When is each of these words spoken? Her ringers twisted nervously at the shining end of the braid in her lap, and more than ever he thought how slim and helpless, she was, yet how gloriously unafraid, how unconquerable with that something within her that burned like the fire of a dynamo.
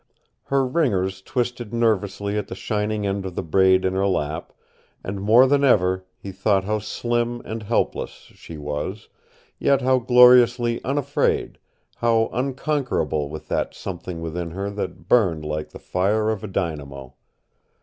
Her 0.45 0.65
ringers 0.65 1.21
twisted 1.21 1.75
nervously 1.75 2.35
at 2.35 2.47
the 2.47 2.55
shining 2.55 3.05
end 3.05 3.23
of 3.23 3.35
the 3.35 3.43
braid 3.43 3.85
in 3.85 3.93
her 3.93 4.07
lap, 4.07 4.51
and 5.03 5.21
more 5.21 5.45
than 5.45 5.63
ever 5.63 6.07
he 6.17 6.31
thought 6.31 6.63
how 6.63 6.79
slim 6.79 7.39
and 7.45 7.61
helpless, 7.61 8.09
she 8.33 8.57
was, 8.57 9.09
yet 9.59 9.81
how 9.81 9.99
gloriously 9.99 10.83
unafraid, 10.83 11.59
how 11.97 12.31
unconquerable 12.33 13.29
with 13.29 13.47
that 13.49 13.75
something 13.75 14.21
within 14.21 14.49
her 14.49 14.71
that 14.71 15.07
burned 15.07 15.45
like 15.45 15.69
the 15.69 15.77
fire 15.77 16.31
of 16.31 16.43
a 16.43 16.47
dynamo. 16.47 17.13